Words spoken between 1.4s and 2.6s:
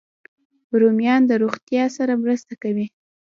روغتیا سره مرسته